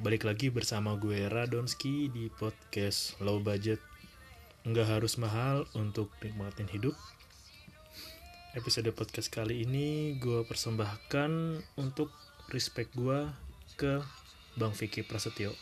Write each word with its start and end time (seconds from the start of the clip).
balik 0.00 0.24
lagi 0.24 0.48
bersama 0.48 0.96
gue 0.96 1.28
Radonski 1.28 2.08
di 2.08 2.32
podcast 2.32 3.20
Low 3.20 3.36
Budget. 3.36 3.84
Nggak 4.64 4.96
harus 4.96 5.20
mahal 5.20 5.68
untuk 5.76 6.08
nikmatin 6.24 6.64
hidup. 6.72 6.96
Episode 8.56 8.88
podcast 8.96 9.28
kali 9.28 9.68
ini 9.68 10.16
gue 10.16 10.40
persembahkan 10.48 11.60
untuk 11.76 12.08
respect 12.48 12.96
gue 12.96 13.28
ke 13.76 14.00
Bang 14.56 14.72
Vicky 14.72 15.04
Prasetyo. 15.04 15.52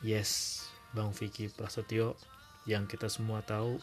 Yes, 0.00 0.64
Bang 0.96 1.12
Vicky 1.12 1.52
Prasetyo 1.52 2.16
yang 2.64 2.88
kita 2.88 3.12
semua 3.12 3.44
tahu 3.44 3.76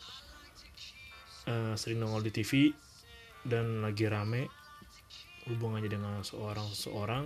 uh, 1.46 1.78
sering 1.78 2.02
nongol 2.02 2.26
di 2.26 2.34
TV 2.34 2.74
dan 3.46 3.86
lagi 3.86 4.10
rame 4.10 4.65
hubungannya 5.46 5.90
dengan 5.90 6.26
seorang 6.26 6.66
seorang 6.74 7.26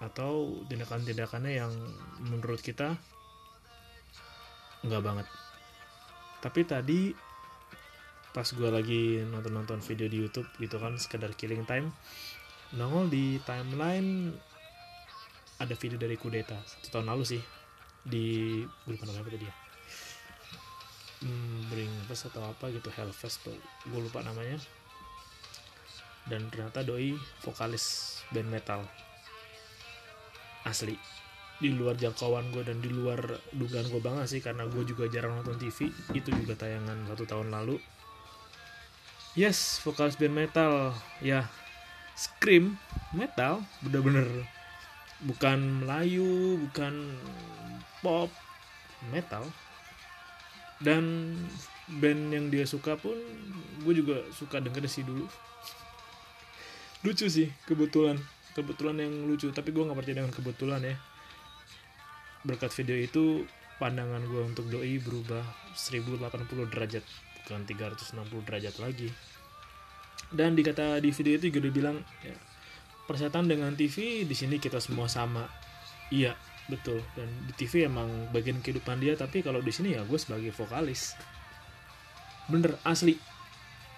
atau 0.00 0.64
tindakan-tindakannya 0.68 1.52
yang 1.60 1.72
menurut 2.24 2.60
kita 2.64 2.96
nggak 4.84 5.02
banget. 5.04 5.26
Tapi 6.40 6.60
tadi 6.64 7.00
pas 8.30 8.46
gue 8.46 8.70
lagi 8.70 9.20
nonton-nonton 9.26 9.82
video 9.82 10.06
di 10.06 10.22
YouTube 10.22 10.46
gitu 10.62 10.78
kan 10.78 10.94
sekedar 10.94 11.34
killing 11.34 11.66
time 11.66 11.90
nongol 12.78 13.10
di 13.10 13.42
timeline 13.42 14.30
ada 15.58 15.74
video 15.74 15.98
dari 15.98 16.14
kudeta 16.14 16.54
satu 16.62 16.94
tahun 16.94 17.10
lalu 17.10 17.24
sih 17.26 17.42
di 18.06 18.62
lupa 18.86 19.04
namanya 19.10 19.34
tadi 19.34 19.46
ya? 19.50 19.54
Hmm, 21.20 21.68
Bring 21.68 21.92
Fest 22.08 22.32
atau 22.32 22.46
apa 22.46 22.70
gitu 22.70 22.88
Hellfest 22.88 23.50
gue 23.90 24.00
lupa 24.00 24.22
namanya 24.22 24.56
dan 26.30 26.46
ternyata 26.46 26.86
doi 26.86 27.18
vokalis 27.42 28.16
band 28.30 28.46
metal. 28.46 28.80
Asli. 30.62 30.94
Di 31.60 31.68
luar 31.74 31.98
jangkauan 31.98 32.54
gue 32.54 32.64
dan 32.64 32.80
di 32.80 32.88
luar 32.88 33.20
dugaan 33.52 33.90
gue 33.90 34.00
banget 34.00 34.26
sih 34.32 34.40
karena 34.40 34.64
gue 34.64 34.80
juga 34.86 35.10
jarang 35.12 35.36
nonton 35.36 35.60
TV 35.60 35.92
itu 36.16 36.30
juga 36.32 36.56
tayangan 36.56 37.04
satu 37.10 37.26
tahun 37.26 37.52
lalu. 37.52 37.76
Yes 39.34 39.82
vokalis 39.82 40.16
band 40.16 40.32
metal. 40.38 40.94
Ya 41.20 41.50
scream 42.16 42.78
metal 43.12 43.66
bener-bener. 43.84 44.46
Bukan 45.20 45.84
Melayu 45.84 46.56
bukan 46.64 47.18
pop 48.00 48.32
metal. 49.12 49.44
Dan 50.80 51.36
band 52.00 52.32
yang 52.32 52.46
dia 52.48 52.64
suka 52.64 52.96
pun 52.96 53.18
gue 53.84 53.94
juga 53.98 54.24
suka 54.32 54.64
denger 54.64 54.88
sih 54.88 55.04
dulu 55.04 55.28
lucu 57.00 57.26
sih 57.32 57.48
kebetulan. 57.64 58.20
Kebetulan 58.52 59.00
yang 59.00 59.14
lucu 59.30 59.48
tapi 59.54 59.72
gue 59.72 59.80
nggak 59.80 59.96
percaya 59.96 60.16
dengan 60.20 60.32
kebetulan 60.34 60.80
ya. 60.84 60.96
Berkat 62.44 62.72
video 62.76 62.96
itu 62.98 63.24
pandangan 63.80 64.20
gue 64.28 64.42
untuk 64.44 64.68
doi 64.68 65.00
berubah 65.00 65.40
1080 65.72 66.20
derajat 66.68 67.04
bukan 67.40 67.60
360 67.64 68.46
derajat 68.46 68.74
lagi. 68.82 69.08
Dan 70.28 70.52
dikata 70.52 71.00
di 71.00 71.10
video 71.10 71.40
itu 71.40 71.44
juga 71.48 71.58
dia 71.64 71.72
bilang 71.72 71.96
ya, 72.20 72.36
persetan 73.08 73.48
dengan 73.48 73.72
TV 73.72 74.28
di 74.28 74.36
sini 74.36 74.60
kita 74.60 74.76
semua 74.82 75.08
sama. 75.08 75.48
Iya 76.12 76.36
betul. 76.68 77.00
Dan 77.16 77.30
di 77.48 77.52
TV 77.56 77.88
emang 77.88 78.28
bagian 78.34 78.60
kehidupan 78.60 79.00
dia 79.00 79.16
tapi 79.16 79.40
kalau 79.40 79.64
di 79.64 79.72
sini 79.72 79.96
ya 79.96 80.04
gue 80.04 80.18
sebagai 80.20 80.52
vokalis. 80.52 81.16
Bener 82.50 82.76
asli. 82.84 83.16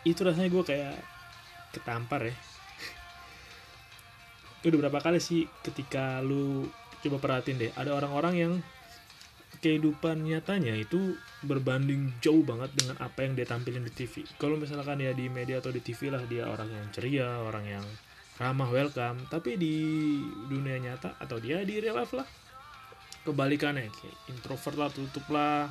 Itu 0.07 0.23
rasanya 0.23 0.51
gue 0.55 0.63
kayak 0.63 0.95
ketampar 1.73 2.29
ya 2.31 2.37
udah 4.71 4.79
berapa 4.87 5.01
kali 5.03 5.19
sih 5.19 5.51
ketika 5.67 6.23
lu 6.23 6.71
coba 7.03 7.19
perhatiin 7.19 7.59
deh 7.59 7.71
ada 7.75 7.99
orang-orang 7.99 8.35
yang 8.39 8.53
kehidupan 9.63 10.27
nyatanya 10.27 10.75
itu 10.75 11.15
berbanding 11.47 12.11
jauh 12.19 12.43
banget 12.43 12.75
dengan 12.75 12.99
apa 12.99 13.23
yang 13.23 13.39
dia 13.39 13.47
tampilin 13.47 13.87
di 13.87 13.93
TV. 13.95 14.27
Kalau 14.35 14.59
misalkan 14.59 14.99
ya 14.99 15.15
di 15.15 15.31
media 15.31 15.63
atau 15.63 15.71
di 15.71 15.79
TV 15.79 16.11
lah 16.11 16.27
dia 16.27 16.51
orang 16.51 16.67
yang 16.67 16.87
ceria, 16.91 17.31
orang 17.47 17.79
yang 17.79 17.87
ramah 18.43 18.67
welcome, 18.75 19.23
tapi 19.31 19.55
di 19.55 19.77
dunia 20.51 20.83
nyata 20.83 21.15
atau 21.23 21.39
dia 21.39 21.63
di 21.63 21.79
real 21.79 21.95
life 21.95 22.11
lah 22.11 22.27
kebalikannya. 23.23 23.87
Kayak 23.87 24.17
introvert 24.35 24.77
lah 24.79 24.91
tutup 24.91 25.27
lah. 25.31 25.71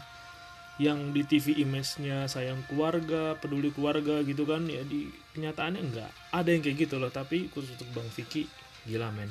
Yang 0.80 1.00
di 1.14 1.22
TV 1.28 1.46
image-nya 1.68 2.26
sayang 2.32 2.64
keluarga, 2.66 3.36
peduli 3.38 3.70
keluarga 3.76 4.24
gitu 4.24 4.48
kan 4.48 4.66
ya 4.72 4.82
di 4.88 5.12
kenyataannya 5.36 5.82
enggak. 5.84 6.12
Ada 6.32 6.48
yang 6.48 6.64
kayak 6.64 6.78
gitu 6.88 6.96
loh 6.96 7.12
tapi 7.12 7.52
khusus 7.52 7.76
untuk 7.76 7.92
Bang 7.92 8.08
Vicky 8.08 8.48
gila 8.88 9.14
men. 9.14 9.30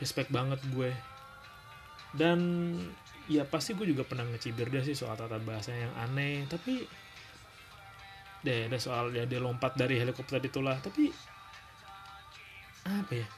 Respect 0.00 0.32
banget 0.32 0.58
gue. 0.72 0.90
Dan 2.10 2.40
ya 3.30 3.46
pasti 3.46 3.78
gue 3.78 3.86
juga 3.86 4.02
pernah 4.02 4.26
ngecibir 4.26 4.66
dia 4.72 4.82
sih 4.82 4.98
soal 4.98 5.14
tata 5.14 5.38
bahasa 5.38 5.70
yang 5.70 5.92
aneh. 6.00 6.48
Tapi 6.50 6.82
deh 8.40 8.72
ada 8.72 8.80
soal 8.80 9.12
ya 9.12 9.28
dia 9.28 9.38
lompat 9.38 9.76
dari 9.76 10.00
helikopter 10.00 10.40
itulah. 10.42 10.74
Tapi 10.80 11.12
apa 12.88 13.12
ya? 13.12 13.28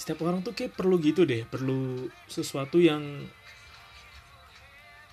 Setiap 0.00 0.24
orang 0.24 0.40
tuh 0.40 0.56
kayak 0.56 0.78
perlu 0.78 0.96
gitu 1.02 1.28
deh. 1.28 1.44
Perlu 1.44 2.08
sesuatu 2.30 2.80
yang 2.80 3.28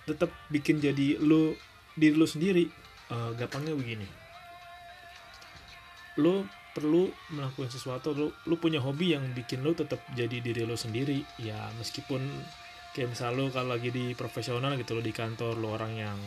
tetap 0.07 0.31
bikin 0.47 0.79
jadi 0.79 1.19
lo 1.19 1.57
diri 1.97 2.15
lo 2.15 2.27
sendiri. 2.29 2.69
Uh, 3.07 3.31
gampangnya 3.39 3.75
begini. 3.75 4.07
Lo 6.19 6.47
perlu 6.77 7.09
melakukan 7.33 7.73
sesuatu 7.73 8.13
lo 8.13 8.29
lo 8.45 8.55
punya 8.61 8.77
hobi 8.77 9.17
yang 9.17 9.25
bikin 9.33 9.65
lo 9.65 9.73
tetap 9.73 9.97
jadi 10.13 10.37
diri 10.37 10.61
lo 10.61 10.77
sendiri. 10.77 11.25
Ya 11.41 11.57
meskipun 11.81 12.21
kayak 12.93 13.17
misal 13.17 13.33
lo 13.33 13.49
kalau 13.49 13.73
lagi 13.73 13.89
di 13.89 14.13
profesional 14.13 14.77
gitu 14.77 14.93
lo 14.93 15.01
di 15.01 15.09
kantor 15.09 15.57
lo 15.57 15.73
orang 15.73 15.97
yang 15.97 16.19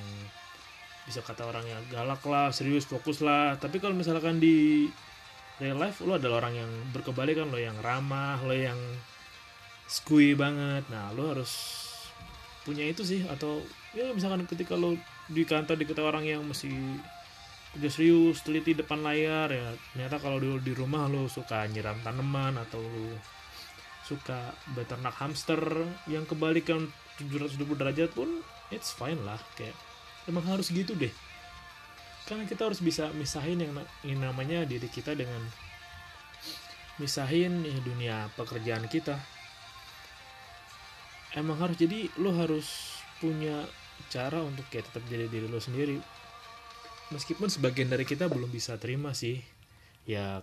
bisa 1.06 1.22
kata 1.22 1.46
orang 1.46 1.62
yang 1.70 1.78
galak 1.94 2.18
lah 2.26 2.50
serius 2.50 2.82
fokus 2.90 3.22
lah. 3.22 3.54
Tapi 3.62 3.78
kalau 3.78 3.94
misalkan 3.94 4.42
di 4.42 4.90
real 5.62 5.78
life 5.78 6.02
lo 6.02 6.18
adalah 6.18 6.42
orang 6.42 6.66
yang 6.66 6.70
berkebalikan 6.90 7.46
lo 7.46 7.58
yang 7.62 7.78
ramah 7.78 8.42
lo 8.42 8.50
yang 8.50 8.78
skui 9.86 10.34
banget. 10.34 10.82
Nah 10.90 11.14
lo 11.14 11.30
harus 11.30 11.78
punya 12.66 12.82
itu 12.90 13.06
sih. 13.06 13.22
Atau 13.30 13.62
ya 13.94 14.10
misalkan 14.10 14.50
ketika 14.50 14.74
lo 14.74 14.98
di 15.30 15.46
kantor 15.46 15.78
diketahui 15.78 16.10
orang 16.10 16.26
yang 16.26 16.42
masih 16.42 16.74
kerja 17.70 17.90
serius 17.90 18.42
teliti 18.42 18.74
depan 18.74 19.02
layar 19.02 19.48
ya. 19.50 19.70
Ternyata 19.94 20.18
kalau 20.18 20.42
dulu 20.42 20.58
di 20.58 20.74
rumah 20.74 21.06
lo 21.06 21.30
suka 21.30 21.66
nyiram 21.70 22.02
tanaman 22.02 22.58
atau 22.58 22.82
lo 22.82 23.14
suka 24.02 24.50
beternak 24.74 25.14
hamster 25.22 25.86
yang 26.10 26.26
kebalikan 26.26 26.90
720 27.22 27.78
derajat 27.78 28.10
pun 28.10 28.42
it's 28.74 28.90
fine 28.90 29.22
lah 29.22 29.38
kayak 29.54 29.76
emang 30.26 30.42
harus 30.50 30.74
gitu 30.74 30.98
deh. 30.98 31.14
Karena 32.26 32.46
kita 32.46 32.66
harus 32.66 32.82
bisa 32.82 33.10
misahin 33.14 33.62
yang, 33.62 33.74
yang 34.06 34.20
namanya 34.22 34.66
diri 34.66 34.86
kita 34.90 35.14
dengan 35.14 35.42
misahin 36.98 37.62
ya, 37.62 37.78
dunia 37.82 38.16
pekerjaan 38.34 38.86
kita. 38.90 39.18
Emang 41.38 41.62
harus 41.62 41.78
jadi 41.78 42.10
lo 42.18 42.34
harus 42.34 42.98
punya 43.22 43.62
cara 44.10 44.42
untuk 44.42 44.66
kayak 44.74 44.90
tetap 44.90 45.06
jadi 45.06 45.30
diri 45.30 45.46
lo 45.46 45.62
sendiri 45.62 46.19
meskipun 47.10 47.50
sebagian 47.50 47.90
dari 47.90 48.06
kita 48.06 48.26
belum 48.30 48.50
bisa 48.50 48.78
terima 48.78 49.14
sih. 49.14 49.42
Ya 50.06 50.42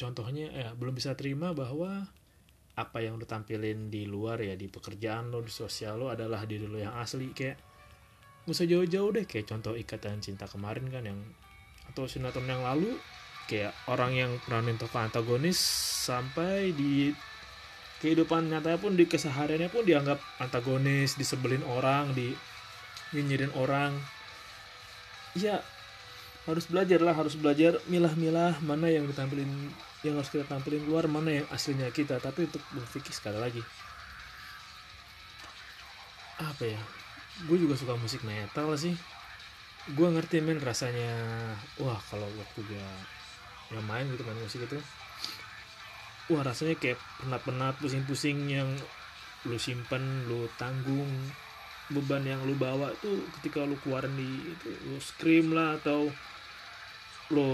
contohnya 0.00 0.48
ya 0.52 0.68
belum 0.72 0.96
bisa 0.96 1.12
terima 1.12 1.52
bahwa 1.52 2.08
apa 2.80 3.04
yang 3.04 3.20
lu 3.20 3.28
tampilin 3.28 3.92
di 3.92 4.08
luar 4.08 4.40
ya 4.40 4.56
di 4.56 4.64
pekerjaan 4.70 5.28
lo 5.28 5.44
di 5.44 5.52
sosial 5.52 6.00
lo 6.00 6.08
adalah 6.08 6.48
diri 6.48 6.64
lo 6.64 6.80
yang 6.80 6.96
asli 6.96 7.28
kayak 7.36 7.60
gak 8.48 8.56
usah 8.56 8.64
jauh-jauh 8.64 9.12
deh 9.12 9.28
kayak 9.28 9.52
contoh 9.52 9.76
ikatan 9.76 10.24
cinta 10.24 10.48
kemarin 10.48 10.88
kan 10.88 11.04
yang 11.04 11.20
atau 11.92 12.08
sinetron 12.08 12.48
yang 12.48 12.64
lalu 12.64 12.96
kayak 13.44 13.76
orang 13.90 14.16
yang 14.16 14.32
peranin 14.40 14.80
tokoh 14.80 15.02
antagonis 15.02 15.60
sampai 16.08 16.72
di 16.72 17.12
kehidupan 18.00 18.48
nyatanya 18.48 18.80
pun 18.80 18.96
di 18.96 19.04
kesehariannya 19.04 19.68
pun 19.68 19.84
dianggap 19.84 20.16
antagonis 20.40 21.20
disebelin 21.20 21.60
orang 21.68 22.16
di 22.16 22.32
nyinyirin 23.12 23.52
orang 23.60 23.92
ya 25.38 25.62
harus 26.48 26.64
belajar 26.66 26.98
lah 27.04 27.14
harus 27.14 27.36
belajar 27.36 27.78
milah-milah 27.86 28.58
mana 28.64 28.88
yang 28.88 29.04
ditampilin 29.06 29.48
yang 30.00 30.16
harus 30.16 30.32
kita 30.32 30.48
tampilin 30.48 30.80
keluar 30.88 31.04
mana 31.06 31.44
yang 31.44 31.46
aslinya 31.52 31.92
kita. 31.92 32.16
Tapi 32.18 32.48
untuk 32.48 32.62
berpikir 32.72 33.12
sekali 33.12 33.38
lagi 33.38 33.62
apa 36.40 36.64
ya 36.64 36.80
gue 37.44 37.56
juga 37.60 37.76
suka 37.76 37.94
musik 38.00 38.24
metal 38.24 38.72
sih. 38.80 38.96
Gue 39.92 40.08
ngerti 40.12 40.44
men 40.44 40.60
rasanya 40.60 41.12
wah 41.80 42.00
kalau 42.08 42.28
waktu 42.36 42.60
gue 42.64 42.80
yang 43.70 43.84
main 43.86 44.08
gitu 44.10 44.26
main 44.26 44.40
musik 44.40 44.66
itu 44.66 44.78
wah 46.30 46.42
rasanya 46.42 46.78
kayak 46.78 46.98
penat-penat 47.22 47.78
pusing-pusing 47.78 48.50
yang 48.50 48.70
lu 49.46 49.56
simpen 49.56 50.26
lu 50.28 50.46
tanggung 50.60 51.08
beban 51.90 52.22
yang 52.22 52.40
lu 52.46 52.54
bawa 52.54 52.94
tuh 53.02 53.18
ketika 53.38 53.66
lu 53.66 53.74
keluarin 53.82 54.14
di 54.14 54.30
itu 54.46 54.70
lu 54.86 54.98
scream 55.02 55.50
lah 55.50 55.74
atau 55.82 56.06
lo 57.30 57.50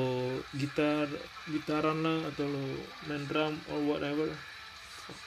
gitar 0.56 1.08
gitaran 1.48 2.00
lah 2.00 2.32
atau 2.32 2.48
lo 2.48 2.64
main 3.08 3.24
drum 3.28 3.56
or 3.72 3.80
whatever. 3.84 4.28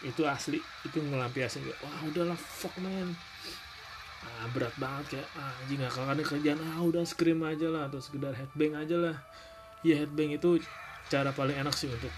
Itu 0.05 0.25
asli 0.29 0.61
itu 0.85 0.97
ngelampiasin 0.99 1.65
kayak 1.65 1.79
wah 1.81 2.01
udahlah 2.05 2.37
fuck 2.37 2.73
man. 2.81 3.17
Ah, 4.19 4.45
berat 4.51 4.75
banget 4.75 5.17
kayak 5.17 5.27
ah, 5.39 5.53
anjing 5.63 5.79
gak 5.81 5.95
ada 5.97 6.23
kerjaan. 6.25 6.59
Ah 6.61 6.81
udah 6.85 7.03
scream 7.05 7.41
aja 7.41 7.67
lah 7.71 7.89
atau 7.89 7.97
sekedar 7.97 8.33
headbang 8.37 8.77
aja 8.77 8.97
lah. 8.97 9.15
Ya 9.81 10.01
headbang 10.05 10.35
itu 10.35 10.61
cara 11.09 11.33
paling 11.33 11.57
enak 11.57 11.73
sih 11.73 11.89
untuk 11.89 12.11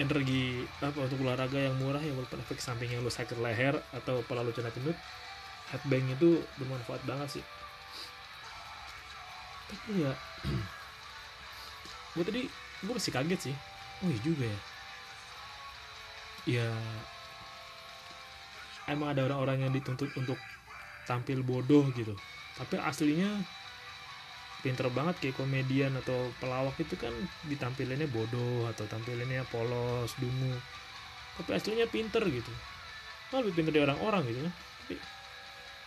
energi 0.00 0.64
apa 0.80 0.96
untuk 0.96 1.20
olahraga 1.20 1.60
yang 1.60 1.76
murah 1.76 2.00
yang 2.00 2.16
walaupun 2.16 2.40
efek 2.40 2.60
sampingnya 2.60 3.04
lo 3.04 3.12
sakit 3.12 3.36
leher 3.36 3.76
atau 3.92 4.24
kepala 4.24 4.40
lo 4.40 4.52
cendut 4.52 4.96
headbang 5.70 6.06
itu 6.10 6.42
bermanfaat 6.58 7.02
banget 7.06 7.40
sih. 7.40 7.44
Tapi 9.70 10.02
ya 10.02 10.12
gue 12.18 12.24
tadi 12.26 12.42
gue 12.82 12.92
masih 12.94 13.12
kaget 13.14 13.40
sih. 13.50 13.56
Oh 14.02 14.08
iya 14.10 14.20
juga 14.26 14.44
ya. 14.50 14.60
Ya 16.48 16.68
emang 18.90 19.14
ada 19.14 19.30
orang-orang 19.30 19.70
yang 19.70 19.72
dituntut 19.72 20.10
untuk 20.18 20.36
tampil 21.06 21.46
bodoh 21.46 21.86
gitu. 21.94 22.18
Tapi 22.58 22.76
aslinya 22.82 23.30
pinter 24.60 24.92
banget 24.92 25.16
kayak 25.22 25.40
komedian 25.40 25.96
atau 25.96 26.28
pelawak 26.36 26.76
itu 26.76 26.92
kan 26.98 27.14
ditampilinnya 27.48 28.10
bodoh 28.10 28.68
atau 28.68 28.84
tampilinnya 28.90 29.46
polos 29.48 30.18
dungu. 30.18 30.58
Tapi 31.38 31.50
aslinya 31.54 31.86
pinter 31.86 32.26
gitu. 32.26 32.52
Malah 33.30 33.46
lebih 33.46 33.62
pinter 33.62 33.72
dari 33.78 33.86
orang-orang 33.86 34.26
gitu 34.26 34.42
kan 34.50 34.54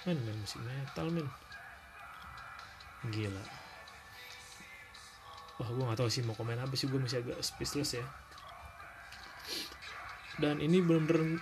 men 0.04 0.20
main 0.24 0.38
musik 0.40 0.60
metal 0.64 1.08
men. 1.12 1.28
Gila. 3.12 3.44
Wah 5.60 5.70
gue 5.70 5.84
gak 5.86 6.00
tahu 6.00 6.10
sih 6.10 6.26
mau 6.26 6.36
komen 6.36 6.60
apa 6.60 6.74
sih 6.74 6.90
gue 6.90 7.00
masih 7.00 7.24
agak 7.24 7.40
speechless 7.40 7.96
ya. 7.96 8.06
Dan 10.42 10.60
ini 10.60 10.82
bener-bener 10.82 11.40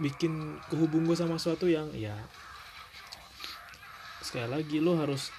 bikin 0.00 0.58
kehubung 0.70 1.04
gue 1.04 1.18
sama 1.18 1.36
sesuatu 1.36 1.66
yang 1.66 1.90
ya 1.92 2.14
sekali 4.22 4.46
lagi 4.46 4.78
lo 4.78 4.94
harus 4.94 5.34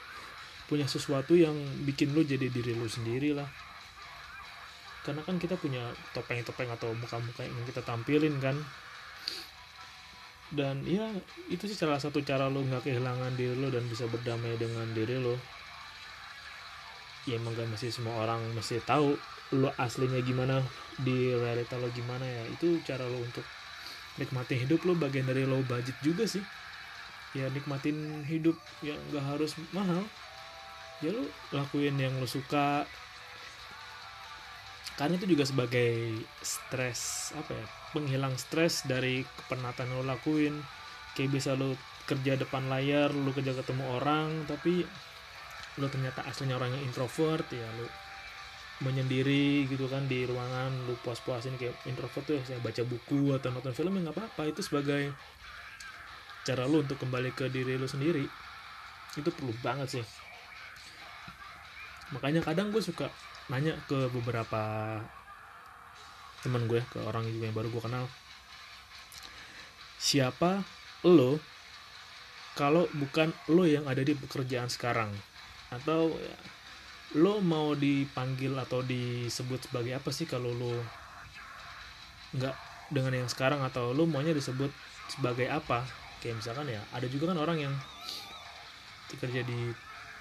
punya 0.70 0.86
sesuatu 0.86 1.34
yang 1.34 1.56
bikin 1.88 2.14
lo 2.14 2.22
jadi 2.22 2.46
diri 2.48 2.78
lo 2.78 2.86
sendiri 2.86 3.34
lah. 3.34 3.48
Karena 5.02 5.26
kan 5.26 5.42
kita 5.42 5.58
punya 5.58 5.90
topeng-topeng 6.14 6.70
atau 6.70 6.94
muka-muka 6.94 7.42
yang 7.42 7.66
kita 7.66 7.82
tampilin 7.82 8.38
kan 8.38 8.54
dan 10.50 10.82
ya 10.82 11.06
itu 11.46 11.70
sih 11.70 11.78
salah 11.78 12.02
satu 12.02 12.26
cara 12.26 12.50
lo 12.50 12.66
nggak 12.66 12.90
kehilangan 12.90 13.38
diri 13.38 13.54
lo 13.54 13.70
dan 13.70 13.86
bisa 13.86 14.10
berdamai 14.10 14.58
dengan 14.58 14.90
diri 14.98 15.22
lo. 15.22 15.38
Ya 17.30 17.38
emang 17.38 17.54
gak 17.54 17.70
mesti 17.70 17.94
semua 17.94 18.26
orang 18.26 18.42
mesti 18.58 18.82
tahu 18.82 19.14
lo 19.54 19.70
aslinya 19.78 20.18
gimana 20.26 20.66
di 20.98 21.30
realita 21.36 21.78
lo 21.78 21.94
gimana 21.94 22.26
ya. 22.26 22.44
Itu 22.50 22.82
cara 22.82 23.06
lo 23.06 23.22
untuk 23.22 23.46
nikmatin 24.18 24.66
hidup 24.66 24.82
lo 24.90 24.98
bagian 24.98 25.30
dari 25.30 25.46
low 25.46 25.62
budget 25.70 25.94
juga 26.02 26.26
sih. 26.26 26.42
Ya 27.38 27.46
nikmatin 27.54 28.26
hidup 28.26 28.58
yang 28.82 28.98
gak 29.14 29.22
harus 29.22 29.54
mahal. 29.70 30.02
Ya 31.06 31.14
lo 31.14 31.30
lakuin 31.54 32.02
yang 32.02 32.18
lo 32.18 32.26
suka 32.26 32.90
karena 35.00 35.16
itu 35.16 35.32
juga 35.32 35.48
sebagai 35.48 36.12
stres 36.44 37.32
apa 37.40 37.56
ya 37.56 37.66
penghilang 37.96 38.36
stres 38.36 38.84
dari 38.84 39.24
kepenatan 39.24 39.96
lo 39.96 40.04
lakuin. 40.04 40.60
Kayak 41.16 41.40
bisa 41.40 41.56
lo 41.56 41.72
kerja 42.04 42.36
depan 42.36 42.68
layar 42.68 43.16
lo 43.16 43.32
kerja 43.32 43.56
ketemu 43.56 43.96
orang 43.96 44.44
tapi 44.44 44.84
lo 45.80 45.88
ternyata 45.88 46.28
aslinya 46.28 46.60
orang 46.60 46.76
yang 46.76 46.84
introvert 46.84 47.48
ya 47.48 47.64
lo 47.80 47.88
menyendiri 48.84 49.68
gitu 49.72 49.88
kan 49.88 50.04
di 50.08 50.28
ruangan 50.28 50.72
lu 50.88 50.96
puas-puasin 51.00 51.56
kayak 51.56 51.80
introvert 51.88 52.24
tuh 52.28 52.36
ya 52.36 52.60
baca 52.60 52.84
buku 52.84 53.36
atau 53.40 53.56
nonton 53.56 53.72
film 53.72 53.96
ya 53.96 54.12
nggak 54.12 54.18
apa-apa. 54.20 54.52
Itu 54.52 54.68
sebagai 54.68 55.16
cara 56.44 56.68
lu 56.68 56.84
untuk 56.84 57.00
kembali 57.00 57.32
ke 57.32 57.48
diri 57.48 57.80
lu 57.80 57.88
sendiri. 57.88 58.28
Itu 59.16 59.32
perlu 59.32 59.56
banget 59.64 60.00
sih. 60.00 60.06
Makanya 62.12 62.44
kadang 62.44 62.76
gue 62.76 62.84
suka 62.84 63.08
nanya 63.50 63.74
ke 63.90 64.10
beberapa 64.14 64.62
teman 66.46 66.70
gue 66.70 66.80
ke 66.94 67.02
orang 67.04 67.28
juga 67.28 67.50
yang 67.50 67.58
baru 67.58 67.68
gue 67.74 67.84
kenal. 67.84 68.06
Siapa 70.00 70.64
lo 71.04 71.42
kalau 72.56 72.88
bukan 72.96 73.34
lo 73.52 73.66
yang 73.66 73.90
ada 73.90 74.06
di 74.06 74.16
pekerjaan 74.16 74.70
sekarang? 74.72 75.12
Atau 75.74 76.14
ya, 76.16 76.38
lo 77.20 77.42
mau 77.42 77.74
dipanggil 77.74 78.54
atau 78.56 78.86
disebut 78.86 79.70
sebagai 79.70 79.98
apa 79.98 80.10
sih 80.14 80.30
kalau 80.30 80.54
lo 80.54 80.74
nggak 82.38 82.56
dengan 82.94 83.26
yang 83.26 83.30
sekarang? 83.30 83.66
Atau 83.66 83.92
lo 83.92 84.06
maunya 84.06 84.32
disebut 84.32 84.72
sebagai 85.10 85.50
apa? 85.50 85.84
Kayak 86.22 86.44
misalkan 86.44 86.70
ya 86.70 86.82
ada 86.94 87.08
juga 87.10 87.34
kan 87.34 87.40
orang 87.42 87.58
yang 87.66 87.74
kerja 89.10 89.42
di 89.42 89.74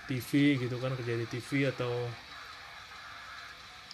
TV 0.08 0.56
gitu 0.56 0.80
kan 0.80 0.96
kerja 0.96 1.14
di 1.20 1.26
TV 1.28 1.68
atau 1.68 2.08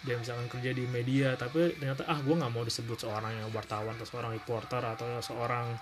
dia 0.05 0.15
misalkan 0.21 0.45
kerja 0.45 0.71
di 0.71 0.85
media 0.85 1.33
tapi 1.33 1.73
ternyata 1.75 2.05
ah 2.05 2.21
gue 2.21 2.35
nggak 2.37 2.53
mau 2.53 2.61
disebut 2.61 2.95
seorang 2.95 3.33
yang 3.33 3.49
wartawan 3.49 3.97
atau 3.97 4.07
seorang 4.07 4.31
reporter 4.37 4.81
atau 4.85 5.17
seorang 5.19 5.73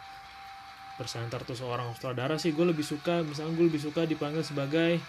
presenter 0.95 1.43
atau 1.43 1.55
seorang 1.57 1.91
sutradara 1.93 2.39
sih. 2.39 2.55
Gue 2.55 2.71
lebih 2.71 2.85
suka 2.87 3.21
misalkan 3.21 3.59
gue 3.59 3.67
lebih 3.67 3.83
suka 3.83 4.07
dipanggil 4.07 4.41
sebagai 4.41 5.03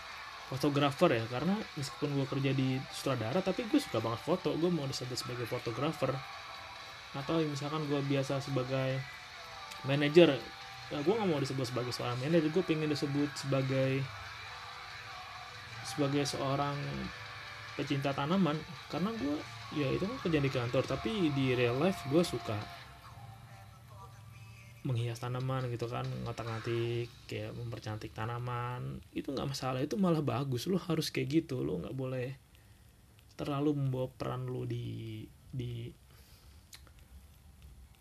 fotografer 0.50 1.16
ya 1.16 1.24
karena 1.32 1.56
meskipun 1.78 2.20
gue 2.20 2.26
kerja 2.28 2.50
di 2.52 2.76
sutradara 2.92 3.40
tapi 3.40 3.64
gue 3.64 3.80
suka 3.80 4.02
banget 4.02 4.20
foto 4.20 4.52
gue 4.58 4.68
mau 4.68 4.84
disebut 4.84 5.16
sebagai 5.16 5.46
fotografer. 5.46 6.10
Atau 7.14 7.38
misalkan 7.46 7.86
gue 7.86 8.00
biasa 8.10 8.42
sebagai 8.42 8.98
manajer 9.86 10.34
ya 10.92 11.00
gue 11.00 11.14
nggak 11.16 11.28
mau 11.28 11.40
disebut 11.40 11.64
sebagai 11.64 11.92
seorang 11.96 12.18
manajer 12.20 12.50
gue 12.52 12.64
pengen 12.64 12.92
disebut 12.92 13.30
sebagai 13.38 14.04
sebagai 15.84 16.24
seorang 16.24 16.76
pecinta 17.74 18.14
tanaman 18.14 18.54
karena 18.86 19.10
gue 19.14 19.36
ya 19.74 19.90
itu 19.90 20.06
kan 20.06 20.18
kerja 20.22 20.38
di 20.38 20.50
kantor 20.50 20.82
tapi 20.86 21.34
di 21.34 21.58
real 21.58 21.78
life 21.82 22.06
gue 22.06 22.22
suka 22.22 22.54
menghias 24.84 25.16
tanaman 25.16 25.64
gitu 25.72 25.88
kan 25.88 26.04
ngotak-ngatik 26.28 27.08
kayak 27.24 27.56
mempercantik 27.56 28.12
tanaman. 28.12 29.00
Itu 29.16 29.32
nggak 29.32 29.48
masalah 29.56 29.80
itu 29.80 29.96
malah 29.96 30.20
bagus. 30.20 30.68
Lo 30.68 30.76
harus 30.76 31.08
kayak 31.08 31.42
gitu 31.42 31.64
lo 31.64 31.80
nggak 31.80 31.96
boleh 31.96 32.36
terlalu 33.34 33.72
membawa 33.72 34.12
peran 34.12 34.44
lo 34.46 34.68
di 34.68 35.24
di 35.48 35.88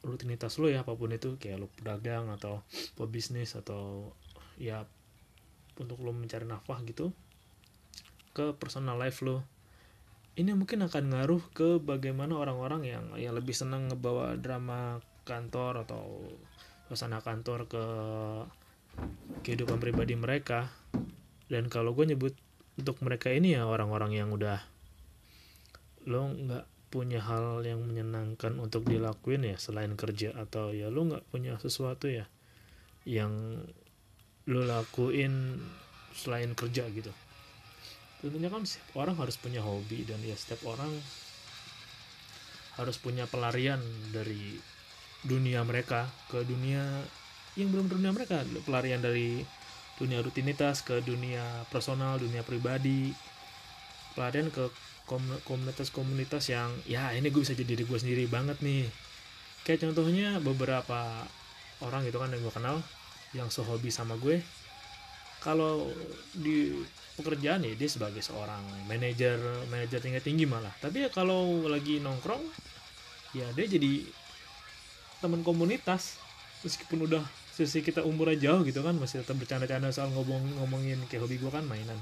rutinitas 0.04 0.60
lo 0.60 0.68
ya 0.68 0.84
apa 0.84 0.92
pun 0.92 1.16
itu. 1.16 1.40
Kayak 1.40 1.64
lo 1.64 1.68
pedagang 1.72 2.28
atau 2.36 2.68
pebisnis 3.00 3.56
atau 3.56 4.12
ya 4.60 4.84
untuk 5.80 6.04
lo 6.04 6.12
mencari 6.12 6.44
nafkah 6.44 6.84
gitu 6.84 7.16
ke 8.36 8.52
personal 8.60 9.00
life 9.00 9.24
lo 9.24 9.46
ini 10.34 10.52
mungkin 10.58 10.82
akan 10.86 11.14
ngaruh 11.14 11.44
ke 11.54 11.78
bagaimana 11.78 12.34
orang-orang 12.34 12.82
yang 12.90 13.06
yang 13.18 13.38
lebih 13.38 13.54
senang 13.54 13.90
ngebawa 13.90 14.34
drama 14.34 14.98
kantor 15.30 15.86
atau 15.86 16.26
suasana 16.90 17.22
kantor 17.22 17.70
ke 17.70 17.86
kehidupan 19.46 19.78
pribadi 19.78 20.18
mereka. 20.18 20.74
Dan 21.50 21.70
kalau 21.70 21.94
gue 21.94 22.10
nyebut 22.10 22.34
untuk 22.82 22.98
mereka 23.06 23.30
ini 23.30 23.54
ya 23.54 23.70
orang-orang 23.70 24.18
yang 24.18 24.34
udah 24.34 24.58
lo 26.10 26.34
nggak 26.34 26.66
punya 26.90 27.22
hal 27.22 27.62
yang 27.66 27.82
menyenangkan 27.86 28.58
untuk 28.58 28.86
dilakuin 28.86 29.46
ya 29.46 29.58
selain 29.58 29.94
kerja 29.98 30.34
atau 30.38 30.74
ya 30.74 30.90
lu 30.94 31.10
nggak 31.10 31.26
punya 31.30 31.58
sesuatu 31.58 32.06
ya 32.10 32.30
yang 33.06 33.62
lu 34.46 34.62
lakuin 34.62 35.58
selain 36.14 36.54
kerja 36.54 36.86
gitu 36.94 37.10
tentunya 38.24 38.48
kan 38.48 38.64
setiap 38.64 39.04
orang 39.04 39.20
harus 39.20 39.36
punya 39.36 39.60
hobi 39.60 40.08
dan 40.08 40.16
ya 40.24 40.32
setiap 40.40 40.64
orang 40.72 40.88
harus 42.80 42.96
punya 42.96 43.28
pelarian 43.28 43.84
dari 44.16 44.56
dunia 45.28 45.62
mereka 45.68 46.08
ke 46.32 46.48
dunia 46.48 47.04
yang 47.60 47.70
belum 47.70 47.92
dunia 47.92 48.16
mereka. 48.16 48.48
Pelarian 48.64 49.04
dari 49.04 49.44
dunia 50.00 50.24
rutinitas 50.24 50.82
ke 50.82 51.04
dunia 51.04 51.68
personal 51.70 52.18
dunia 52.18 52.42
pribadi. 52.42 53.12
Pelarian 54.16 54.48
ke 54.50 54.72
komunitas-komunitas 55.46 56.48
yang 56.48 56.72
ya 56.88 57.12
ini 57.12 57.28
gue 57.28 57.44
bisa 57.44 57.54
jadi 57.54 57.76
diri 57.76 57.84
gue 57.84 58.00
sendiri 58.00 58.24
banget 58.32 58.58
nih. 58.64 58.88
Kayak 59.68 59.92
contohnya 59.92 60.40
beberapa 60.40 61.28
orang 61.84 62.08
gitu 62.08 62.18
kan 62.24 62.32
yang 62.32 62.42
gue 62.42 62.54
kenal 62.56 62.78
yang 63.36 63.52
sehobi 63.52 63.92
sama 63.92 64.16
gue 64.16 64.40
kalau 65.44 65.92
di 66.32 66.72
pekerjaan 67.20 67.62
ya 67.62 67.76
dia 67.78 67.90
sebagai 67.92 68.24
seorang 68.24 68.64
manajer 68.90 69.38
manajer 69.70 70.00
tingkat 70.00 70.24
tinggi 70.26 70.48
malah. 70.48 70.72
Tapi 70.80 71.06
ya 71.06 71.10
kalau 71.12 71.68
lagi 71.70 72.00
nongkrong 72.00 72.42
ya 73.38 73.46
dia 73.54 73.68
jadi 73.68 74.08
teman 75.20 75.44
komunitas. 75.46 76.18
Meskipun 76.64 77.12
udah 77.12 77.24
sisi 77.54 77.84
kita 77.84 78.08
umurnya 78.08 78.50
jauh 78.50 78.64
gitu 78.64 78.82
kan 78.82 78.96
masih 78.96 79.22
tetap 79.22 79.36
bercanda-canda 79.36 79.92
soal 79.92 80.10
ngomong 80.16 80.64
ngomongin 80.64 80.98
kayak 81.12 81.28
hobi 81.28 81.38
gue 81.38 81.52
kan 81.52 81.68
mainan. 81.68 82.00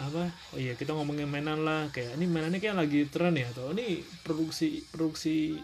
Apa? 0.00 0.32
Oh 0.54 0.58
iya 0.62 0.78
kita 0.78 0.94
ngomongin 0.94 1.26
mainan 1.26 1.66
lah. 1.66 1.90
Kayak 1.90 2.16
ini 2.16 2.24
mainannya 2.30 2.62
kayak 2.62 2.78
lagi 2.78 3.04
tren 3.10 3.34
ya 3.34 3.50
atau 3.50 3.74
ini 3.74 4.00
produksi 4.22 4.86
produksi 4.88 5.58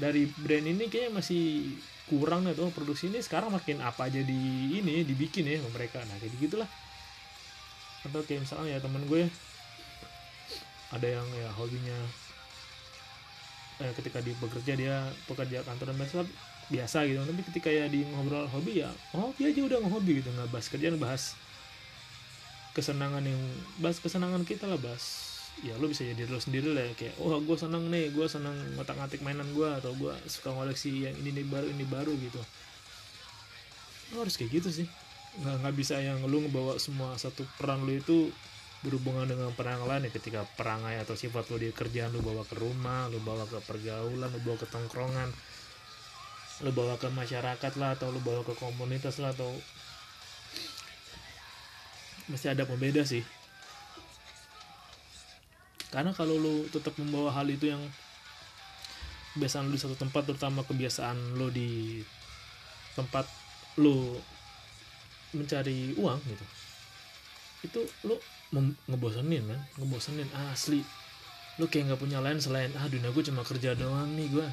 dari 0.00 0.24
brand 0.24 0.66
ini 0.66 0.88
kayaknya 0.88 1.20
masih 1.20 1.76
kurang 2.10 2.50
ya 2.50 2.52
tuh 2.58 2.74
produksi 2.74 3.06
ini 3.06 3.22
sekarang 3.22 3.54
makin 3.54 3.78
apa 3.78 4.10
aja 4.10 4.18
di 4.18 4.74
ini 4.74 5.06
dibikin 5.06 5.46
ya 5.46 5.62
mereka. 5.70 6.02
Nah 6.02 6.18
kayak 6.18 6.34
gitulah. 6.42 6.66
Atau 8.02 8.26
kayak 8.26 8.42
misalnya 8.42 8.74
ya 8.74 8.78
temen 8.82 9.06
gue 9.06 9.30
ada 10.90 11.06
yang 11.06 11.28
ya 11.38 11.48
hobinya 11.54 11.98
eh, 13.86 13.92
ketika 13.94 14.18
di 14.18 14.34
bekerja 14.42 14.74
dia 14.74 15.06
pekerja 15.30 15.62
kantor 15.62 15.94
dan 15.94 15.96
biasa 16.02 16.26
biasa 16.66 16.98
gitu. 17.06 17.22
Tapi 17.22 17.42
ketika 17.54 17.70
ya 17.70 17.86
di 17.86 18.02
ngobrol 18.10 18.50
hobi 18.50 18.82
ya 18.82 18.90
hobi 19.14 19.46
aja 19.46 19.62
udah 19.62 19.78
ngehobi 19.86 20.18
gitu. 20.18 20.34
Nggak 20.34 20.50
bahas 20.50 20.66
kerjaan 20.66 20.98
bahas 20.98 21.38
kesenangan 22.74 23.22
yang 23.22 23.38
bahas 23.78 24.02
kesenangan 24.02 24.42
kita 24.42 24.66
lah 24.66 24.78
bahas 24.82 25.29
ya 25.60 25.76
lo 25.76 25.92
bisa 25.92 26.08
jadi 26.08 26.24
lo 26.24 26.40
sendiri 26.40 26.72
lah 26.72 26.88
ya. 26.88 26.92
kayak 26.96 27.14
oh 27.20 27.36
gue 27.40 27.56
seneng 27.56 27.92
nih 27.92 28.08
gue 28.16 28.24
seneng 28.24 28.56
ngotak 28.76 28.96
ngatik 28.96 29.20
mainan 29.20 29.48
gue 29.52 29.68
atau 29.68 29.92
gue 29.92 30.12
suka 30.24 30.56
koleksi 30.56 31.04
yang 31.04 31.14
ini 31.20 31.36
nih 31.36 31.46
baru 31.46 31.66
ini 31.68 31.84
baru 31.84 32.12
gitu. 32.16 32.40
Lo 34.16 34.24
harus 34.24 34.40
kayak 34.40 34.62
gitu 34.62 34.68
sih. 34.72 34.86
Nggak 35.40 35.54
nggak 35.60 35.74
bisa 35.76 36.00
yang 36.00 36.24
lo 36.24 36.36
ngebawa 36.40 36.80
semua 36.80 37.14
satu 37.20 37.44
peran 37.60 37.84
lo 37.84 37.92
itu 37.92 38.32
berhubungan 38.80 39.28
dengan 39.28 39.52
perang 39.52 39.84
lain 39.84 40.08
ya. 40.08 40.10
Ketika 40.16 40.48
perangai 40.56 40.96
atau 40.96 41.12
sifat 41.12 41.52
lo 41.52 41.60
di 41.60 41.68
kerjaan 41.70 42.16
lo 42.16 42.24
bawa 42.24 42.42
ke 42.48 42.56
rumah 42.56 43.12
lo 43.12 43.20
bawa 43.20 43.44
ke 43.44 43.60
pergaulan 43.60 44.32
lo 44.32 44.40
bawa 44.40 44.56
ke 44.56 44.66
tongkrongan 44.68 45.28
lo 46.60 46.70
bawa 46.76 47.00
ke 47.00 47.08
masyarakat 47.08 47.72
lah 47.80 47.96
atau 47.96 48.12
lo 48.12 48.20
bawa 48.20 48.44
ke 48.44 48.52
komunitas 48.56 49.16
lah 49.16 49.32
atau 49.32 49.48
mesti 52.28 52.52
ada 52.52 52.68
pembeda 52.68 53.00
sih 53.02 53.24
karena 55.90 56.14
kalau 56.14 56.38
lu 56.38 56.66
tetap 56.70 56.94
membawa 56.98 57.34
hal 57.34 57.46
itu 57.50 57.70
yang 57.70 57.82
kebiasaan 59.34 59.70
lu 59.70 59.74
di 59.74 59.82
satu 59.82 59.94
tempat 59.94 60.26
terutama 60.26 60.66
kebiasaan 60.66 61.38
lu 61.38 61.50
di 61.54 62.02
tempat 62.98 63.26
lu 63.78 64.18
mencari 65.30 65.94
uang 65.94 66.18
gitu 66.26 66.46
itu 67.60 67.80
lu 68.08 68.16
ngebosenin 68.88 69.46
kan? 69.46 69.60
Ngebosenin 69.78 70.28
asli 70.50 70.82
lu 71.60 71.68
kayak 71.68 71.92
nggak 71.92 72.00
punya 72.00 72.18
lain 72.24 72.40
selain 72.40 72.72
ah 72.72 72.88
dunia 72.88 73.12
gue 73.12 73.20
cuma 73.20 73.44
kerja 73.44 73.76
doang 73.76 74.16
nih 74.16 74.32
gue 74.32 74.48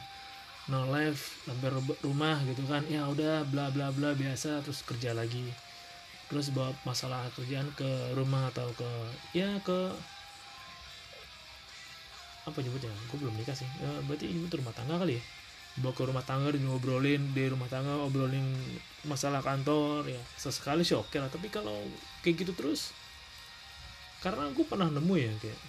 no 0.67 0.83
life 0.91 1.39
hampir 1.47 1.71
rumah 2.03 2.43
gitu 2.43 2.67
kan. 2.67 2.83
Ya 2.91 3.07
udah 3.07 3.47
bla 3.47 3.71
bla 3.71 3.89
bla 3.95 4.11
biasa 4.11 4.59
terus 4.61 4.83
kerja 4.83 5.15
lagi. 5.15 5.47
Terus 6.27 6.51
bawa 6.51 6.75
masalah 6.83 7.23
kerjaan 7.39 7.71
ke 7.79 7.87
rumah 8.19 8.51
atau 8.51 8.67
ke 8.75 8.89
ya 9.31 9.55
ke 9.63 9.95
apa 12.47 12.57
nyebutnya? 12.63 12.89
Gue 13.11 13.17
belum 13.19 13.35
nikah 13.35 13.53
sih. 13.53 13.67
Ya, 13.83 13.91
berarti 14.07 14.31
ini 14.31 14.47
rumah 14.47 14.71
tangga 14.71 14.95
kali 15.03 15.19
ya? 15.19 15.23
Bawa 15.77 15.93
ke 15.93 16.03
rumah 16.07 16.25
tangga 16.25 16.49
dan 16.49 16.63
ngobrolin 16.65 17.21
di 17.37 17.43
rumah 17.51 17.69
tangga 17.69 17.93
ngobrolin 17.99 18.47
masalah 19.05 19.43
kantor 19.43 20.07
ya. 20.07 20.21
Sesekali 20.39 20.81
sih 20.87 20.95
oke 20.95 21.19
lah 21.19 21.29
tapi 21.29 21.51
kalau 21.51 21.75
kayak 22.25 22.47
gitu 22.47 22.55
terus 22.55 22.95
karena 24.17 24.49
gue 24.49 24.65
pernah 24.65 24.89
nemu 24.89 25.13
ya 25.13 25.31
kayak 25.37 25.59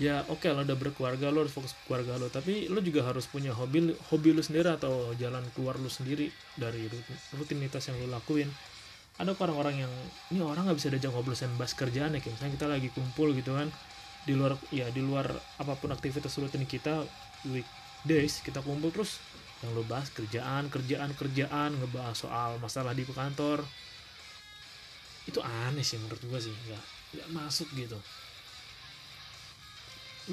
ya 0.00 0.14
oke 0.26 0.42
okay, 0.42 0.50
lo 0.50 0.66
udah 0.66 0.74
berkeluarga 0.74 1.30
lo 1.30 1.46
harus 1.46 1.54
fokus 1.54 1.78
keluarga 1.86 2.18
lo 2.18 2.26
tapi 2.26 2.66
lo 2.66 2.82
juga 2.82 3.06
harus 3.06 3.30
punya 3.30 3.54
hobi 3.54 3.94
hobi 4.10 4.34
lo 4.34 4.42
sendiri 4.42 4.74
atau 4.74 5.14
jalan 5.14 5.44
keluar 5.54 5.78
lo 5.78 5.86
sendiri 5.86 6.32
dari 6.58 6.90
rutinitas 7.36 7.86
yang 7.92 8.00
lo 8.02 8.10
lakuin. 8.10 8.50
Ada 9.20 9.36
orang-orang 9.36 9.86
yang 9.86 9.92
ini 10.32 10.40
orang 10.40 10.66
nggak 10.66 10.82
bisa 10.82 10.88
diajak 10.88 11.12
ngobrol 11.12 11.36
sama 11.36 11.62
bahas 11.62 11.76
kerjaan 11.76 12.16
ya 12.16 12.18
kayak 12.18 12.34
misalnya 12.34 12.52
kita 12.58 12.66
lagi 12.66 12.88
kumpul 12.90 13.30
gitu 13.36 13.54
kan 13.54 13.68
di 14.22 14.38
luar 14.38 14.54
ya 14.70 14.86
di 14.94 15.02
luar 15.02 15.26
apa 15.58 15.74
pun 15.74 15.90
aktivitas 15.90 16.38
rutin 16.38 16.62
kita 16.62 17.02
weekdays 17.46 18.38
kita 18.46 18.62
kumpul 18.62 18.94
terus 18.94 19.18
yang 19.62 19.74
lo 19.78 19.82
bahas 19.86 20.10
kerjaan 20.10 20.66
kerjaan 20.70 21.10
kerjaan 21.14 21.70
ngebahas 21.78 22.18
soal 22.18 22.58
masalah 22.58 22.94
di 22.94 23.06
kantor. 23.06 23.62
Itu 25.22 25.38
aneh 25.38 25.86
sih 25.86 26.02
menurut 26.02 26.22
gua 26.26 26.38
sih 26.42 26.50
nggak 26.50 26.84
nggak 27.14 27.28
masuk 27.30 27.70
gitu. 27.78 27.98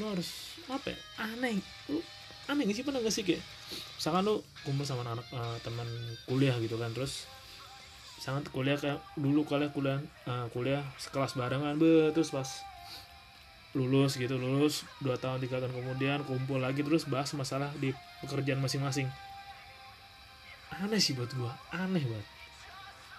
Lo 0.01 0.13
harus 0.13 0.57
apa 0.65 0.93
ya 0.93 0.97
aneh. 1.21 1.61
Lo 1.93 2.01
aneh 2.49 2.65
gak 2.65 2.77
sih 2.81 2.85
pernah 2.85 3.01
gak 3.05 3.13
sih 3.13 3.21
kayak 3.21 3.45
misalkan 4.01 4.25
lo 4.25 4.41
kumpul 4.65 4.81
sama 4.81 5.05
anak, 5.05 5.21
-anak 5.29 5.37
uh, 5.37 5.57
teman 5.61 5.85
kuliah 6.25 6.57
gitu 6.57 6.81
kan 6.81 6.89
terus 6.97 7.29
sangat 8.17 8.49
kuliah 8.49 8.73
kayak 8.73 8.97
dulu 9.13 9.45
kalian 9.45 9.69
kuliah 9.69 10.01
uh, 10.25 10.49
kuliah 10.49 10.81
sekelas 10.97 11.37
barengan 11.37 11.77
be 11.77 12.09
terus 12.09 12.33
pas 12.33 12.49
lulus 13.77 14.17
gitu 14.17 14.33
lulus 14.33 14.81
dua 14.97 15.13
tahun 15.21 15.45
tiga 15.45 15.61
tahun 15.61 15.77
kemudian 15.77 16.25
kumpul 16.25 16.57
lagi 16.57 16.81
terus 16.81 17.05
bahas 17.05 17.29
masalah 17.37 17.69
di 17.77 17.93
pekerjaan 18.25 18.57
masing-masing. 18.57 19.05
Aneh 20.73 20.97
sih 20.97 21.13
buat 21.13 21.29
gua 21.37 21.53
aneh 21.69 22.01
banget. 22.01 22.27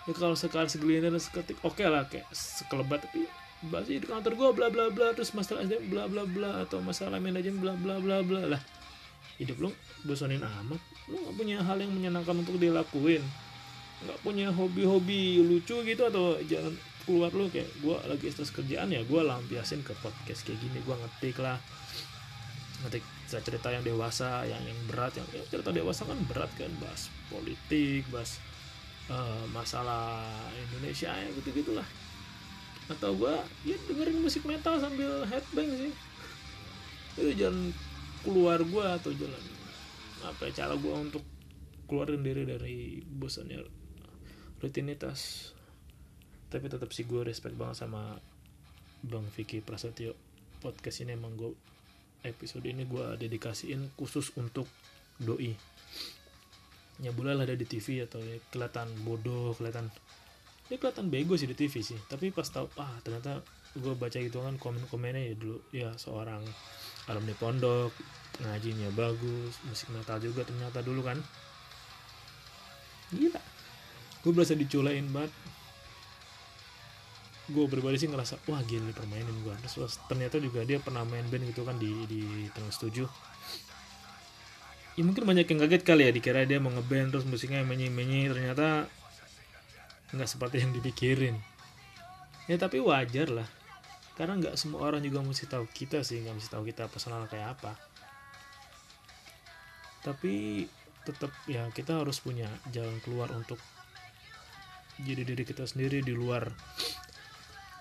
Ya 0.09 0.13
kalau 0.17 0.35
sekali 0.35 0.67
segelintir 0.67 1.15
seketik 1.23 1.61
oke 1.63 1.79
okay 1.79 1.87
lah 1.87 2.03
kayak 2.11 2.27
sekelebat 2.35 3.07
tapi 3.07 3.31
bahas 3.71 3.87
di 3.87 4.03
kantor 4.03 4.33
gua 4.35 4.51
bla 4.51 4.67
bla 4.73 4.91
bla 4.91 5.15
terus 5.15 5.31
masalah 5.39 5.63
aja 5.63 5.79
bla 5.87 6.11
bla 6.11 6.27
bla 6.27 6.67
atau 6.67 6.83
masalah 6.83 7.23
manajemen 7.23 7.63
bla 7.63 7.79
bla 7.79 8.03
bla 8.03 8.19
bla 8.27 8.59
lah. 8.59 8.63
Hidup 9.39 9.57
lu 9.63 9.71
bosonin 10.03 10.43
amat. 10.43 10.83
Lu 11.07 11.17
gak 11.31 11.35
punya 11.39 11.63
hal 11.63 11.79
yang 11.79 11.95
menyenangkan 11.95 12.43
untuk 12.43 12.59
dilakuin. 12.59 13.23
Nggak 14.01 14.19
punya 14.25 14.49
hobi-hobi 14.51 15.45
lucu 15.45 15.81
gitu 15.85 16.03
atau 16.09 16.41
jangan 16.45 16.73
keluar 17.07 17.31
lu 17.33 17.49
kayak 17.49 17.69
gue 17.81 17.97
lagi 18.07 18.27
stres 18.33 18.53
kerjaan 18.55 18.93
ya 18.93 19.05
gue 19.05 19.21
lampiasin 19.21 19.81
ke 19.85 19.93
podcast 20.01 20.45
kayak 20.47 20.61
gini. 20.61 20.79
Gue 20.85 20.97
ngetik 20.97 21.41
lah. 21.41 21.57
Ngetik 22.87 23.05
cerita 23.31 23.69
yang 23.71 23.85
dewasa 23.87 24.45
yang 24.49 24.63
yang 24.65 24.81
berat. 24.89 25.17
Yang 25.17 25.27
ya, 25.37 25.43
cerita 25.59 25.71
dewasa 25.71 26.03
kan 26.09 26.19
berat 26.29 26.51
kan 26.57 26.73
bahas 26.81 27.13
politik 27.31 28.05
bahas 28.11 28.41
uh, 29.11 29.45
masalah 29.55 30.25
Indonesia 30.57 31.11
ya 31.15 31.29
gitu 31.39 31.63
gitulah 31.63 31.87
atau 32.91 33.15
gue 33.15 33.35
ya 33.63 33.79
dengerin 33.87 34.19
musik 34.19 34.43
metal 34.43 34.83
sambil 34.83 35.23
headbang 35.31 35.71
sih. 35.79 35.93
Itu 37.15 37.31
jalan 37.39 37.71
keluar 38.27 38.59
gue 38.67 38.87
atau 38.99 39.15
jalan 39.15 39.43
apa 40.21 40.51
ya 40.51 40.67
cara 40.67 40.75
gue 40.77 40.95
untuk 40.95 41.25
keluarin 41.89 42.21
diri 42.21 42.45
dari 42.45 43.01
bosannya 43.01 43.65
rutinitas 44.61 45.51
tapi 46.51 46.67
tetap 46.67 46.91
sih 46.91 47.07
gue 47.07 47.23
respect 47.23 47.55
banget 47.55 47.87
sama 47.87 48.19
Bang 49.07 49.25
Vicky 49.31 49.63
Prasetyo. 49.63 50.19
Podcast 50.59 51.07
ini 51.07 51.15
emang 51.15 51.39
gue 51.39 51.55
episode 52.27 52.67
ini 52.67 52.85
gue 52.85 53.17
dedikasiin 53.17 53.95
khusus 53.97 54.35
untuk 54.37 54.67
doi. 55.17 55.55
Ya 57.01 57.15
boleh 57.17 57.33
lah 57.33 57.49
ada 57.49 57.57
di 57.57 57.65
TV 57.65 58.05
atau 58.05 58.21
ya, 58.21 58.37
kelihatan 58.53 58.91
bodoh 59.07 59.57
kelihatan 59.57 59.89
ya 60.69 60.77
kelihatan 60.77 61.09
bego 61.09 61.39
sih 61.39 61.49
di 61.49 61.57
TV 61.57 61.81
sih. 61.81 61.97
Tapi 62.11 62.35
pas 62.35 62.45
tau 62.51 62.69
ah 62.77 62.99
ternyata 63.01 63.41
gue 63.79 63.95
baca 63.95 64.19
gitu 64.19 64.43
kan 64.43 64.59
komen-komennya 64.59 65.33
ya 65.33 65.35
dulu 65.39 65.59
ya 65.71 65.91
seorang 65.95 66.43
alumni 67.07 67.33
pondok 67.39 67.95
ngajinya 68.43 68.91
bagus 68.99 69.55
musik 69.71 69.95
metal 69.95 70.19
juga 70.19 70.43
ternyata 70.43 70.83
dulu 70.83 71.07
kan. 71.07 71.17
Gila. 73.15 73.41
Gue 74.21 74.33
berasa 74.37 74.53
diculain 74.53 75.09
banget 75.09 75.33
gue 77.51 77.65
pribadi 77.67 77.99
sih 77.99 78.09
ngerasa 78.09 78.47
wah 78.47 78.63
gila 78.63 78.95
permainin 78.95 79.35
gue 79.43 79.55
terus 79.67 79.99
ternyata 80.07 80.39
juga 80.39 80.63
dia 80.63 80.79
pernah 80.79 81.03
main 81.03 81.27
band 81.27 81.51
gitu 81.51 81.67
kan 81.67 81.77
di 81.77 81.91
di 82.07 82.47
tanggal 82.55 82.71
setuju 82.71 83.05
ya 84.95 85.03
mungkin 85.03 85.27
banyak 85.27 85.47
yang 85.47 85.61
kaget 85.67 85.83
kali 85.83 86.03
ya 86.07 86.13
dikira 86.15 86.47
dia 86.47 86.63
mau 86.63 86.71
ngeband 86.71 87.15
terus 87.15 87.27
musiknya 87.27 87.67
menyi 87.67 87.91
menyi 87.91 88.31
ternyata 88.31 88.87
nggak 90.11 90.31
seperti 90.31 90.63
yang 90.63 90.75
dipikirin. 90.75 91.37
Ya 92.51 92.59
tapi 92.59 92.83
wajar 92.83 93.31
lah. 93.31 93.49
Karena 94.19 94.37
nggak 94.37 94.59
semua 94.59 94.91
orang 94.91 95.01
juga 95.07 95.23
mesti 95.23 95.47
tahu 95.47 95.65
kita 95.71 96.03
sih 96.03 96.21
nggak 96.21 96.35
mesti 96.37 96.51
tahu 96.51 96.67
kita 96.67 96.91
personal 96.91 97.31
kayak 97.31 97.57
apa. 97.59 97.79
Tapi 100.03 100.67
tetap 101.07 101.33
ya 101.47 101.71
kita 101.73 102.03
harus 102.03 102.19
punya 102.21 102.51
jalan 102.75 102.99
keluar 103.01 103.31
untuk 103.33 103.57
jadi 105.01 105.25
diri 105.25 105.49
kita 105.49 105.65
sendiri 105.65 106.05
di 106.05 106.13
luar 106.13 106.53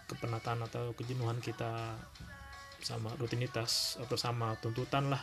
kepenatan 0.09 0.65
atau 0.65 0.97
kejenuhan 0.97 1.37
kita 1.37 1.93
sama 2.81 3.13
rutinitas 3.21 4.01
atau 4.01 4.17
sama 4.17 4.57
tuntutan 4.57 5.13
lah. 5.13 5.21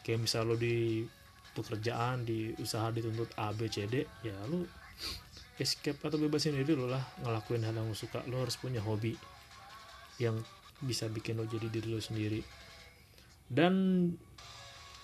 Kayak 0.00 0.24
misal 0.24 0.48
lo 0.48 0.56
di 0.56 1.04
pekerjaan 1.52 2.24
di 2.24 2.56
usaha 2.56 2.88
dituntut 2.88 3.36
A 3.36 3.52
B 3.52 3.68
C 3.68 3.84
D 3.84 4.08
ya 4.24 4.34
lo 4.48 4.64
escape 5.60 6.00
atau 6.00 6.16
bebasin 6.16 6.56
diri 6.56 6.72
lo 6.72 6.88
lah. 6.88 7.04
Ngelakuin 7.20 7.62
hal 7.68 7.76
yang 7.76 7.86
lo 7.86 7.94
suka 7.94 8.24
lo 8.24 8.40
harus 8.40 8.56
punya 8.56 8.80
hobi 8.80 9.12
yang 10.16 10.40
bisa 10.80 11.06
bikin 11.12 11.36
lo 11.36 11.44
jadi 11.44 11.68
diri 11.68 11.92
lo 11.92 12.00
sendiri. 12.00 12.40
Dan 13.46 14.08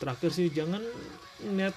terakhir 0.01 0.33
sih 0.33 0.49
jangan 0.49 0.81
net 1.53 1.77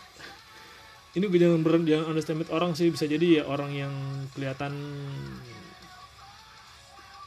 ini 1.12 1.27
gue 1.27 1.41
jangan 1.43 1.60
ber 1.60 1.84
jangan 1.84 2.15
underestimate 2.15 2.48
orang 2.55 2.72
sih 2.72 2.88
bisa 2.88 3.03
jadi 3.03 3.41
ya 3.41 3.43
orang 3.43 3.75
yang 3.75 3.91
kelihatan 4.31 4.72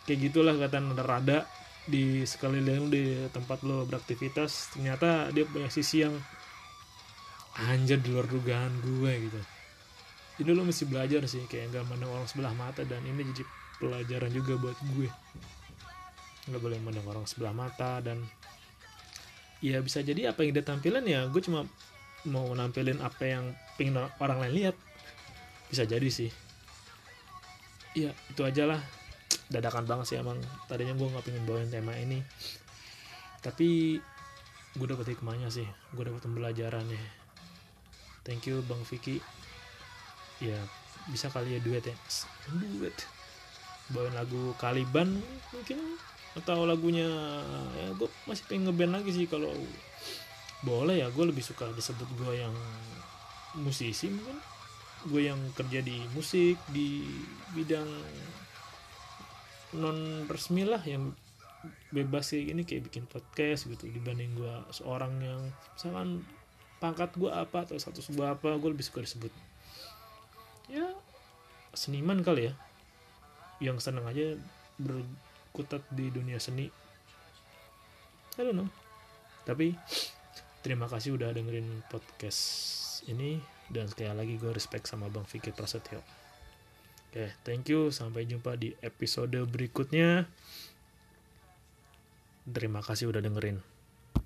kayak 0.04 0.30
gitulah 0.30 0.52
kelihatan 0.56 0.92
ada 0.92 1.04
rada 1.04 1.38
di 1.84 2.25
sekeliling 2.25 2.88
di 2.88 3.04
tempat 3.28 3.61
lo 3.64 3.84
beraktivitas. 3.84 4.76
Ternyata 4.76 5.32
dia 5.32 5.44
punya 5.44 5.68
sisi 5.68 6.04
yang 6.04 6.16
anjir 7.68 8.00
di 8.00 8.11
luar 8.12 8.26
dugaan 8.26 8.73
gue 8.80 9.12
gitu. 9.28 9.40
Ini 10.44 10.50
lo 10.50 10.66
mesti 10.66 10.84
belajar 10.88 11.23
sih 11.30 11.44
kayak 11.46 11.70
nggak 11.70 11.84
mandang 11.87 12.11
orang 12.11 12.26
sebelah 12.26 12.54
mata 12.56 12.82
dan 12.82 13.04
ini 13.06 13.23
jadi 13.30 13.44
pelajaran 13.78 14.32
juga 14.32 14.58
buat 14.58 14.78
gue. 14.96 15.08
Nggak 16.50 16.61
boleh 16.61 16.78
mandang 16.82 17.06
orang 17.06 17.26
sebelah 17.28 17.54
mata 17.54 18.02
dan 18.02 18.18
ya 19.62 19.80
bisa 19.80 20.02
jadi 20.02 20.34
apa 20.34 20.44
yang 20.44 20.61
dia 20.61 20.64
tampilin 20.66 21.06
ya 21.08 21.25
gue 21.30 21.40
cuma 21.40 21.64
mau 22.28 22.49
nampilin 22.52 23.00
apa 23.00 23.23
yang 23.25 23.44
pengen 23.78 24.08
orang 24.18 24.38
lain 24.42 24.54
lihat. 24.56 24.76
Bisa 25.70 25.87
jadi 25.87 26.08
sih. 26.11 26.32
Ya 27.94 28.11
itu 28.34 28.42
aja 28.42 28.66
lah 28.66 28.82
dadakan 29.54 29.87
banget 29.87 30.06
sih 30.11 30.16
emang. 30.18 30.42
Tadinya 30.66 30.99
gue 30.99 31.06
nggak 31.06 31.23
pengen 31.23 31.46
bawain 31.46 31.70
tema 31.70 31.94
ini. 31.94 32.18
Tapi 33.38 34.02
gue 34.75 34.87
dapet 34.90 35.14
hikmahnya 35.14 35.54
sih. 35.54 35.66
Gue 35.94 36.11
dapet 36.11 36.26
pembelajaran 36.26 36.90
ya 36.90 37.04
thank 38.25 38.49
you 38.49 38.64
bang 38.66 38.80
Vicky. 38.88 39.20
Ya 40.42 40.56
bisa 41.12 41.28
kali 41.28 41.54
ya 41.54 41.61
duet 41.61 41.84
ya? 41.84 41.94
Duet. 42.50 42.96
Bawain 43.92 44.16
lagu 44.16 44.56
Kaliban 44.56 45.20
mungkin 45.52 46.00
atau 46.34 46.66
lagunya 46.66 47.06
ya 47.78 47.94
gue 47.94 48.11
masih 48.26 48.42
pengen 48.50 48.66
ngeband 48.66 48.99
lagi 48.99 49.11
sih 49.14 49.26
kalau 49.28 49.52
boleh 50.64 51.04
ya. 51.04 51.12
Gue 51.12 51.30
lebih 51.30 51.44
suka 51.44 51.70
disebut 51.70 52.08
gue 52.18 52.32
yang 52.40 52.56
musisi 53.61 54.11
mungkin. 54.11 54.40
Gue 55.04 55.28
yang 55.28 55.38
kerja 55.52 55.84
di 55.84 56.00
musik 56.16 56.56
di 56.73 57.04
bidang 57.52 57.87
non 59.75 60.26
resmi 60.31 60.62
lah 60.62 60.81
yang 60.87 61.12
bebas 61.90 62.35
kayak 62.35 62.45
gini 62.52 62.62
kayak 62.66 62.83
bikin 62.90 63.04
podcast 63.07 63.66
gitu. 63.71 63.90
Dibanding 63.90 64.35
gue 64.38 64.54
seorang 64.71 65.12
yang 65.23 65.40
misalkan 65.75 66.23
pangkat 66.78 67.11
gue 67.16 67.31
apa 67.31 67.64
atau 67.64 67.78
status 67.78 68.12
gue 68.12 68.26
apa 68.26 68.61
gue 68.61 68.71
lebih 68.71 68.85
suka 68.85 69.00
disebut 69.00 69.33
ya 70.69 70.85
seniman 71.75 72.23
kali 72.23 72.50
ya. 72.50 72.54
Yang 73.63 73.91
seneng 73.91 74.06
aja 74.06 74.34
berkutat 74.78 75.82
di 75.95 76.10
dunia 76.10 76.39
seni. 76.43 76.71
I 78.34 78.43
don't 78.43 78.58
know. 78.58 78.69
Tapi 79.47 79.78
terima 80.65 80.91
kasih 80.91 81.15
udah 81.15 81.30
dengerin 81.30 81.87
podcast 81.87 82.43
ini. 83.06 83.39
Dan 83.65 83.89
sekali 83.89 84.13
lagi 84.13 84.34
gue 84.37 84.52
respect 84.52 84.84
sama 84.84 85.08
Bang 85.08 85.25
Fikir 85.25 85.56
Prasetyo 85.56 86.24
oke 87.14 87.30
thank 87.46 87.70
you. 87.70 87.94
Sampai 87.94 88.26
jumpa 88.26 88.58
di 88.58 88.74
episode 88.82 89.38
berikutnya. 89.46 90.26
Terima 92.50 92.82
kasih 92.82 93.14
udah 93.14 93.22
dengerin 93.22 93.74